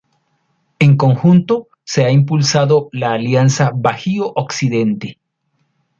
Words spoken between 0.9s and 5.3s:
conjunto se ha impulsado la Alianza Bajío-Occidente.